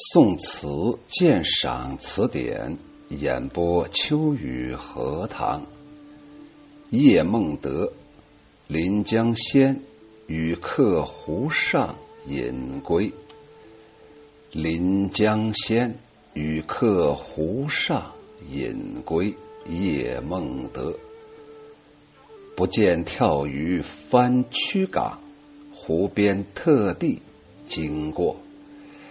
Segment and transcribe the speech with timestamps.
[0.00, 5.66] 宋词鉴赏词典演播：秋雨荷塘。
[6.90, 7.92] 叶梦得，
[8.68, 9.80] 临江仙，
[10.28, 11.96] 与客湖上
[12.28, 13.12] 饮归。
[14.52, 15.98] 临江仙，
[16.32, 18.12] 与客湖上
[18.52, 19.34] 饮归。
[19.66, 20.94] 叶梦得，
[22.54, 25.18] 不见跳鱼翻曲港，
[25.74, 27.20] 湖边特地
[27.68, 28.36] 经过。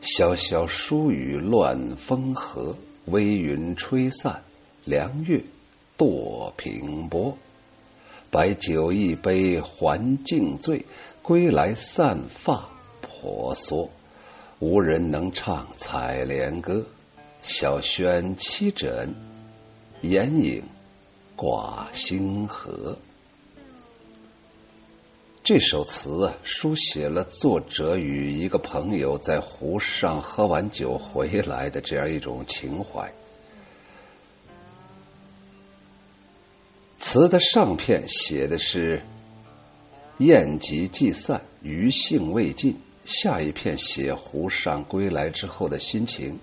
[0.00, 4.42] 潇潇疏雨乱风和，微云吹散，
[4.84, 5.42] 凉月
[5.96, 7.36] 堕平波。
[8.30, 10.84] 白酒一杯还尽醉，
[11.22, 12.68] 归来散发
[13.00, 13.90] 婆娑。
[14.60, 16.84] 无人能唱采莲歌，
[17.42, 19.14] 小轩七枕，
[20.02, 20.62] 掩影
[21.36, 22.96] 挂星河。
[25.48, 33.10] 这首词啊，书写了作者与一个朋友在湖上喝完酒回来的这样一种情怀。
[36.98, 39.00] 词的上片写的是
[40.18, 42.74] 宴集既散，余兴未尽；
[43.06, 46.38] 下一片写湖上归来之后的心情。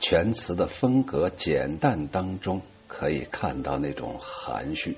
[0.00, 4.96] 全词的风格简淡，当中可以看到那种含蓄。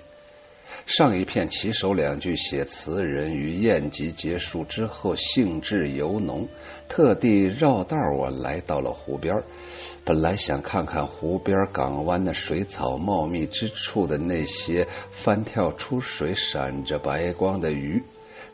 [0.86, 6.48] 上一片起首两句写词人于宴集结束之后兴致尤浓，
[6.88, 9.34] 特地绕道我来到了湖边
[10.04, 18.02] 本来想看看湖边港湾的水草茂密之处的那些翻跳出水、闪着白光的鱼，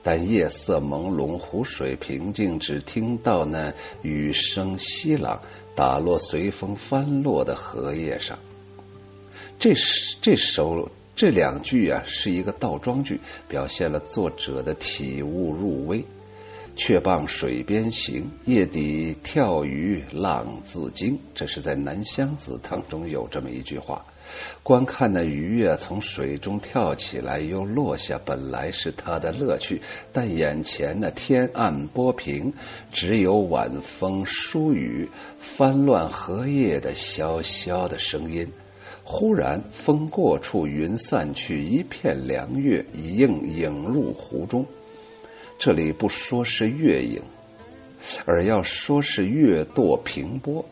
[0.02, 5.40] 但夜色朦胧，湖水平静，只听到那雨声稀朗，
[5.74, 8.38] 打落随风翻落的荷叶上。
[9.58, 9.72] 这
[10.20, 10.90] 这首。
[11.16, 16.04] 这两句啊，是一个倒装句，表现了作者的体悟入微。
[16.78, 21.18] 却傍水边行，夜底跳鱼浪自惊。
[21.34, 24.04] 这是在《南乡子》当中有这么一句话。
[24.62, 29.80] 观看那鱼啊，从水中跳起来又落下，本来是他的乐趣，
[30.12, 32.52] 但眼前那天暗波平，
[32.92, 35.08] 只有晚风疏雨
[35.40, 38.46] 翻乱荷叶的萧萧的声音。
[39.08, 44.66] 忽然，风过处，云散去，一片凉月映影入湖中。
[45.60, 47.22] 这里不说是月影，
[48.24, 50.64] 而要说是月堕平波，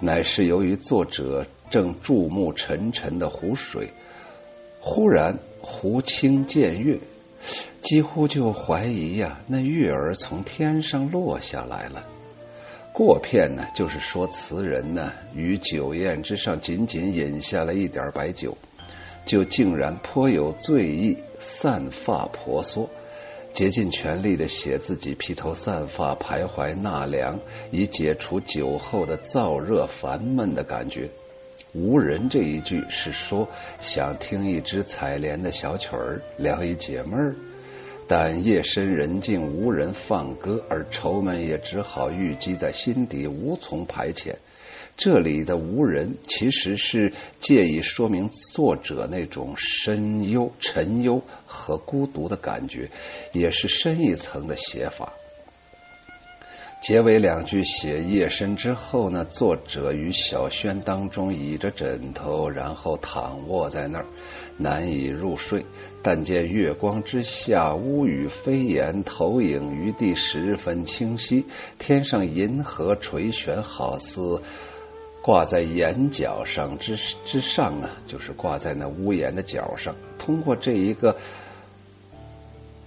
[0.00, 3.88] 乃是由于作者正注目沉沉的湖水，
[4.80, 6.98] 忽然湖清见月，
[7.80, 12.04] 几乎就怀疑呀，那月儿从天上落下来了。
[12.94, 18.56] 过片呢，就是说词人呢，于酒宴之上仅仅饮下了一点白酒，
[19.26, 22.88] 就竟然颇有醉意，散发婆娑，
[23.52, 27.36] 竭尽全力的写自己披头散发，徘徊纳凉，
[27.72, 31.08] 以解除酒后的燥热烦闷的感觉。
[31.72, 33.48] 无人这一句是说
[33.80, 37.34] 想听一支采莲的小曲儿，聊一解闷儿。
[38.06, 44.34] 但夜深人静，无人放歌，而愁闷也只好郁积在心底，无从排遣。
[44.96, 52.88] 这里的无人，其实是借以说明作者那种深忧、沉忧和孤独的感觉，
[53.32, 55.12] 也是深一层的写法。
[56.84, 64.04] 结尾两句写夜深之后呢，作者与小轩当中倚着枕头，然后躺卧在那儿，
[64.58, 65.64] 难以入睡。
[66.02, 71.46] 但见月光之下，乌雨飞檐，投影于地，十分清晰。
[71.78, 74.38] 天上银河垂悬，好似
[75.22, 79.96] 挂在檐角上之之上啊，就是挂在那屋檐的角上。
[80.18, 81.16] 通过这一个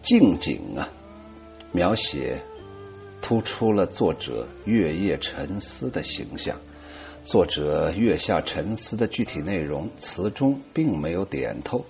[0.04, 0.88] 静景啊，
[1.72, 2.38] 描写。
[3.22, 6.58] 突出了作者月夜沉思的形象。
[7.24, 11.86] 作者月下沉思的具体内容，词中并没有点透，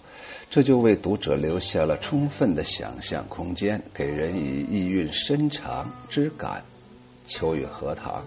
[0.49, 6.63] 这就为读者留下了充分的想象空间，给人以意蕴深长之感。
[7.27, 8.25] 秋雨荷塘，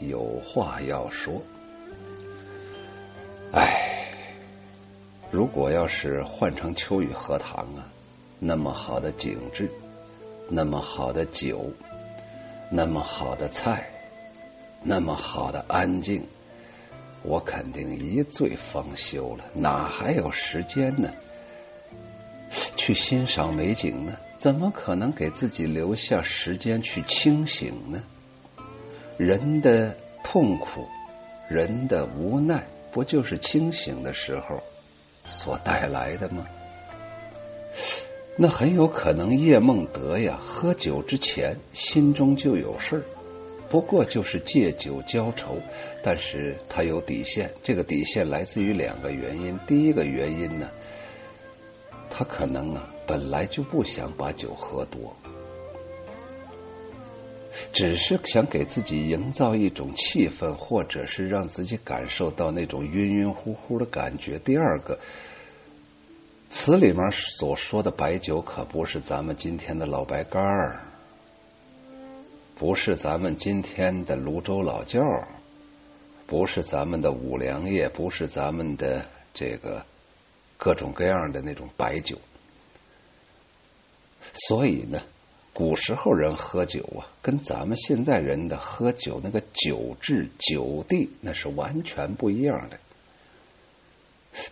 [0.00, 1.40] 有话要说。
[3.52, 4.06] 唉，
[5.30, 7.88] 如果要是换成秋雨荷塘啊，
[8.38, 9.70] 那么好的景致，
[10.48, 11.72] 那么好的酒。
[12.70, 13.90] 那么好的菜，
[14.82, 16.24] 那么好的安静，
[17.22, 21.10] 我肯定一醉方休了，哪还有时间呢？
[22.76, 24.16] 去欣赏美景呢？
[24.38, 28.02] 怎么可能给自己留下时间去清醒呢？
[29.16, 30.86] 人的痛苦，
[31.48, 34.62] 人的无奈，不就是清醒的时候
[35.26, 36.46] 所带来的吗？
[38.36, 43.02] 那很有可能叶梦得呀，喝酒之前心中就有事儿，
[43.68, 45.58] 不过就是借酒浇愁，
[46.02, 47.50] 但是他有底线。
[47.62, 49.58] 这个底线来自于两个原因。
[49.66, 50.70] 第一个原因呢，
[52.08, 55.14] 他可能啊本来就不想把酒喝多，
[57.72, 64.38] 只是想给自己营造一种气氛，或者是让自己感受到那种晕晕乎乎的感觉。
[64.38, 64.98] 第二个，
[66.50, 70.82] 词里面所说的白酒可不是咱们今天的老白干儿。
[72.56, 75.00] 不是咱们今天的泸州老窖，
[76.26, 79.82] 不是咱们的五粮液，不是咱们的这个
[80.58, 82.18] 各种各样的那种白酒。
[84.34, 85.00] 所以呢，
[85.54, 92.78] 古时候人喝酒啊，跟咱们现在人的喝酒那个酒质、酒地那是完全不一样的。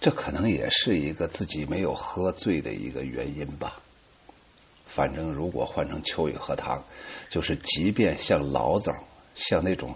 [0.01, 3.81] 这可能也是一个自己没有喝醉的一个原因吧。
[4.87, 6.83] 反正如果换成秋雨荷塘，
[7.31, 8.93] 就是即便像醪糟，
[9.35, 9.95] 像那种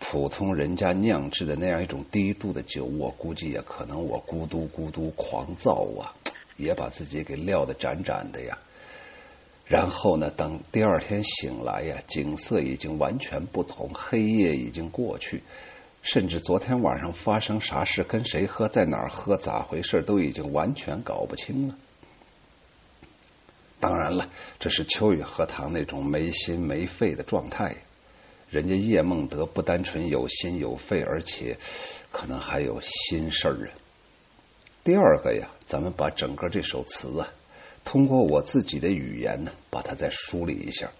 [0.00, 6.12] 普通人家酿制的那样一种低度的酒，我估计也可能我咕嘟咕嘟狂造啊，
[6.56, 8.58] 也把自己给撂得展展的呀。
[9.66, 15.42] 然后呢，等第二天醒来呀，景色已经完全不同，黑夜已经过去，
[16.04, 21.74] 甚至昨天晚上发生啥事、跟谁喝、在哪儿喝、咋回事，都已经完全搞不清了。
[23.80, 24.28] 当然了，
[24.60, 27.74] 这是秋雨荷塘那种没心没肺的状态。
[28.50, 31.56] 人家叶梦得不单纯有心有肺，而且
[32.12, 33.72] 可能还有心事儿啊。
[34.84, 37.32] 第二个呀，咱们把整个这首词啊，
[37.82, 40.90] 通过我自己的语言呢，把它再梳理一下。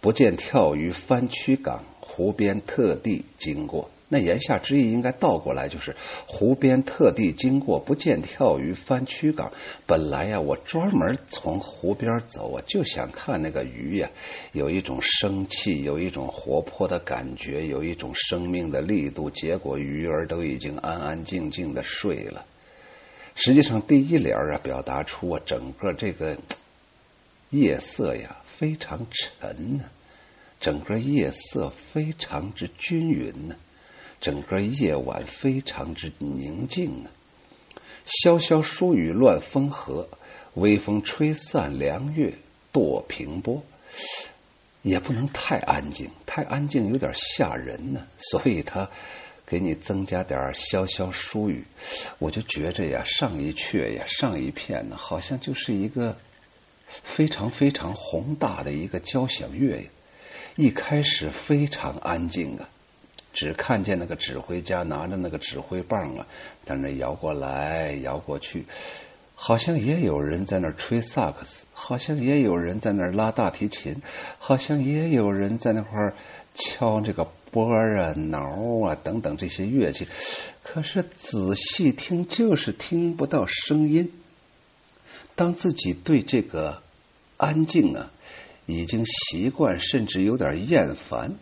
[0.00, 3.90] 不见跳鱼翻曲港，湖边特地经过。
[4.08, 5.96] 那言下之意应该倒过来，就是
[6.28, 9.52] 湖边特地经过，不见跳鱼翻曲港。
[9.84, 14.08] 本来呀，我专门从湖边走我，就想看那个鱼呀，
[14.52, 19.28] 有一种生气，有一种活泼的感觉，有一种生命的力度。
[19.28, 22.46] 结果鱼儿都已经安安静静的睡了。
[23.34, 26.36] 实际上，第一联啊，表达出啊，整个这个
[27.50, 29.84] 夜色呀，非常沉呢，
[30.60, 33.56] 整个夜色非常之均匀呢。
[34.20, 37.10] 整个夜晚非常之宁静啊，
[38.06, 40.08] 潇潇疏雨乱风和，
[40.54, 42.32] 微风吹散凉月
[42.72, 43.62] 堕平波，
[44.82, 48.06] 也不能太安静，太安静有点吓人呢。
[48.18, 48.88] 所以他
[49.46, 51.64] 给你增加点潇潇疏雨，
[52.18, 56.16] 我就觉着呀，上一阙呀，上一片呢，好像就是一个
[56.88, 59.84] 非常非常宏大的一个交响乐呀。
[60.56, 62.68] 一开始非常安静啊。
[63.36, 66.26] 只看见那个指挥家拿着那个指挥棒啊，
[66.64, 68.64] 在那摇过来摇过去，
[69.34, 74.00] 好像也有人在那吹萨克斯，好像也有人在那拉大提琴，
[74.38, 76.14] 好像也有人在那块
[76.54, 80.08] 敲这个拨啊、挠啊等等这些乐器。
[80.62, 84.10] 可是仔细听，就是听不到声音。
[85.34, 86.80] 当自己对这个
[87.36, 88.10] 安静啊
[88.64, 91.34] 已经习惯，甚至有点厌烦。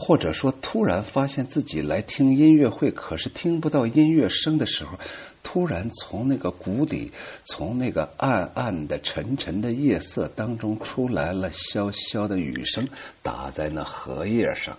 [0.00, 4.96] 或者说，突然发现自己来听音乐会，可是听不到音乐声的时候，
[5.42, 7.10] 突然从那个谷底，
[7.44, 12.88] 从那个暗暗的、沉沉的夜色当中出来了潇潇的雨声，
[13.24, 14.78] 打在那荷叶上，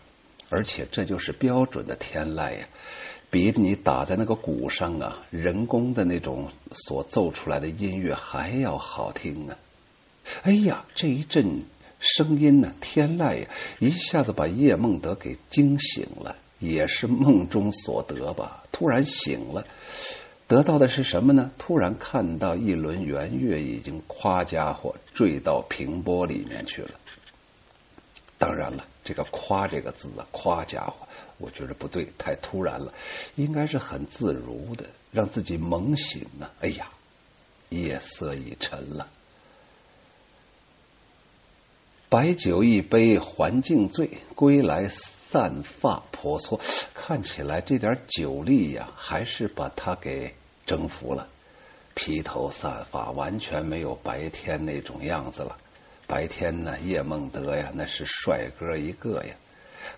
[0.49, 2.65] 而且这就是标准的天籁呀，
[3.29, 9.57] 比你打在那个鼓上啊，人工的那种所奏出来的音乐还要好听啊！
[10.43, 11.63] 哎呀，这一阵。
[11.99, 12.73] 声音呢？
[12.79, 13.47] 天籁呀，
[13.79, 18.63] 一下子把叶梦得给惊醒了，也是梦中所得吧。
[18.71, 19.67] 突然醒了，
[20.47, 21.51] 得到的是什么呢？
[21.57, 26.91] 突然看到一轮圆月已经夸家伙坠到平波里面去了。
[28.37, 31.05] 当然了，这个“夸”这个字啊，“夸家伙”，
[31.37, 32.93] 我觉得不对，太突然了，
[33.35, 36.49] 应该是很自如的，让自己猛醒啊！
[36.61, 36.87] 哎呀，
[37.67, 39.05] 夜色已沉了。
[42.09, 46.59] 白酒一杯还敬醉，归来散发婆娑。
[46.95, 50.33] 看起来这点酒力呀，还是把他给
[50.65, 51.27] 征服了。
[51.93, 55.55] 披头散发，完全没有白天那种样子了。
[56.07, 59.35] 白天呢，叶梦得呀，那是帅哥一个呀。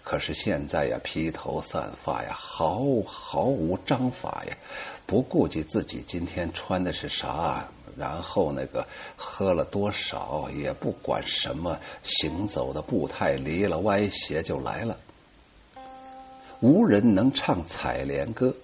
[0.04, 4.58] 可是现在呀，披头散发呀，毫毫无章法呀，
[5.06, 7.70] 不顾及自己今天穿的是啥。
[7.98, 14.98] 然后那个喝了多少也不管什么行走的步态离了歪斜就来了，
[16.60, 18.56] 无人能唱采莲歌，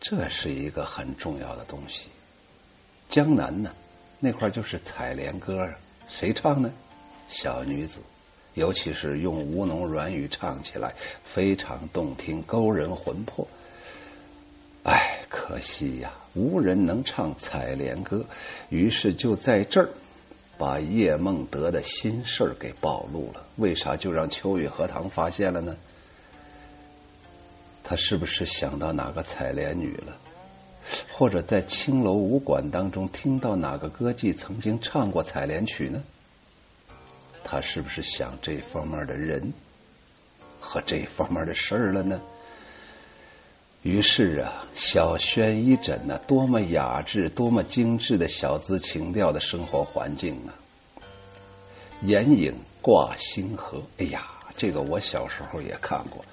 [0.00, 2.08] 这是一个很重要的东西。
[3.08, 3.70] 江南呢
[4.18, 5.74] 那块就是采莲歌啊，
[6.08, 6.70] 谁唱呢？
[7.28, 8.00] 小女子，
[8.54, 13.46] 尤其是用吴侬软语唱起来，非常动听，勾人魂魄。
[15.46, 18.24] 可惜呀，无人能唱采莲歌。
[18.70, 19.90] 于是就在这儿，
[20.56, 23.44] 把叶梦得的心事儿给暴露了。
[23.56, 25.76] 为啥就让秋雨荷塘发现了呢？
[27.82, 30.16] 他是不是想到哪个采莲女了？
[31.12, 36.02] 或者在青楼武馆当中听到哪个歌妓曾经唱过采莲曲呢？
[37.44, 39.52] 他是不是想这方面的人
[40.58, 42.18] 和这方面的事儿了呢？
[43.84, 50.56] 于是啊，小轩一枕呢，多么雅致、多么精致的小资情调的生活环境啊！
[52.00, 54.26] 眼影挂星河，哎呀，
[54.56, 56.24] 这个我小时候也看过。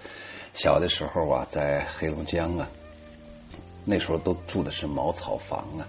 [0.53, 2.69] 小的时候啊，在黑龙江啊，
[3.83, 5.83] 那时候都住的是茅草房啊。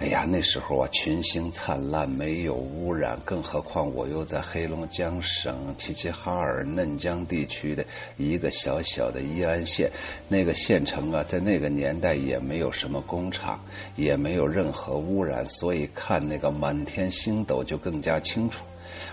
[0.00, 7.84] 哎呀，那时候啊，群星灿烂，没有污染，更何况我又在黑龙江省齐齐哈尔嫩江地区的
[8.16, 9.90] 一个小小的依安县，
[10.28, 13.58] 那个县城啊，在那个年代也没有什么工厂，
[13.96, 18.64] 也没有任何污染，所以看那个满天星斗就更加清楚。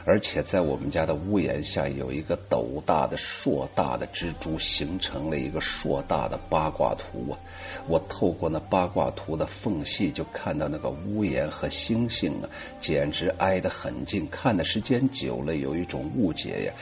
[0.07, 7.39] 而且在我们家的屋檐下有一个斗大的、硕大的蜘蛛，形成了一个硕大的八卦图啊！
[7.87, 14.29] 我透过那八卦图的缝隙，就看到那个屋檐和星星啊，简直挨得很近。
[14.29, 16.73] 看的时间久了，有一种误解呀，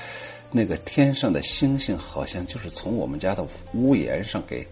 [0.51, 4.67] 那个天上的星星好像就是从我们家的屋檐上给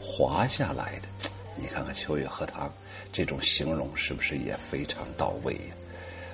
[0.00, 1.30] 滑下来的。
[1.56, 2.72] 你看看秋月荷塘
[3.12, 5.74] 这种形容是不是也非常到位呀？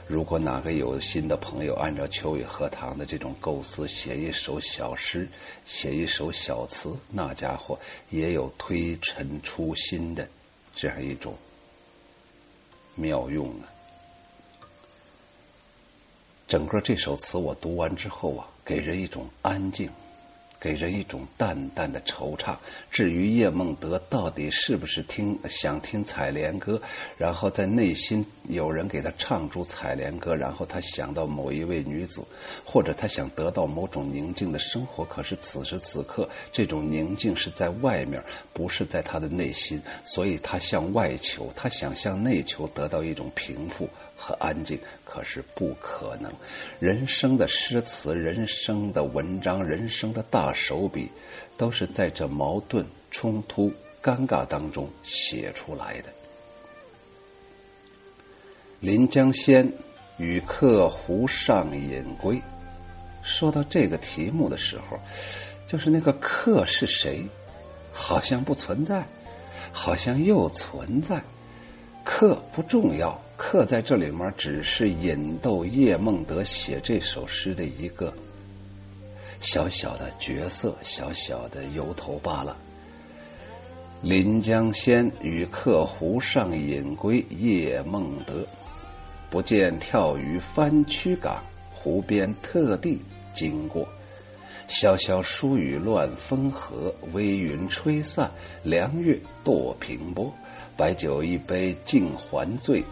[0.08, 5.28] 如果哪个有心的朋友按照秋雨荷塘的这种构思写一首小诗，
[5.66, 10.28] 写一首小词，那家伙也有推陈出新的
[10.76, 11.36] 这样一种
[12.94, 13.66] 妙用啊！
[16.46, 19.90] 整个这首词我读完之后啊，给人一种安静。
[20.66, 22.56] 给人一种淡淡的惆怅。
[22.90, 26.82] 至于叶梦得到底是不是听想听采莲歌，
[27.16, 32.20] 然后在内心有人给他唱出采莲歌，然后他想到某一位女子，
[32.64, 35.04] 或者他想得到某种宁静的生活。
[35.04, 43.88] 可是此时此刻，这种宁静是在外面，不是在他的内心，所以他向外求，他想向内求，得到一种平复。
[44.16, 46.32] 和安静，可是不可能。
[46.80, 51.11] 人生的诗词，人生的文章，人生的大手笔，
[51.56, 56.08] 都是在这矛盾、冲突、尴尬当中写出来的。
[58.80, 59.68] 《临江仙》
[60.18, 62.40] 与客湖上隐归。
[63.23, 64.99] 说到这个题目的时候，
[65.66, 67.25] 就是那个客是谁？
[67.92, 69.06] 好像不存在，
[69.73, 71.23] 好像又存在。
[72.06, 73.20] 客不重要。
[73.36, 78.14] 刻在这里面，只是引逗叶梦得写这首诗的一个
[79.40, 82.56] 小小的角色、小小的由头罢了。
[84.00, 88.46] 临江仙与客湖上隐归，叶梦得
[89.28, 91.42] 不见跳鱼翻曲港，
[91.75, 93.02] 湖边特地
[93.34, 93.86] 经过。
[94.68, 98.30] 潇潇疏雨乱风和，微云吹散，
[98.62, 100.32] 凉月堕平波。
[100.76, 102.85] 白酒一杯尽还醉。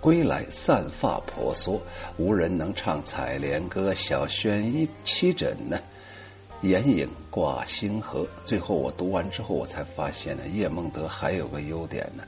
[0.00, 1.80] 归来散发婆娑，
[2.16, 3.94] 无人能唱采莲歌。
[3.94, 5.78] 小轩一七枕呢，
[6.62, 8.26] 眼影挂星河。
[8.44, 12.24] 最后我读完之后，我才发现呢，叶梦得还有个优点呢，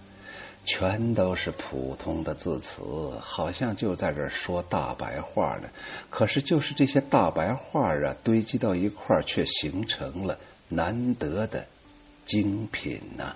[0.64, 2.80] 全都是普通的字词，
[3.20, 5.68] 好像就在这说大白话呢。
[6.10, 11.66] 可是就是这些大白话啊，堆积到一块儿，却形成了难得的
[12.24, 13.34] 精品呢。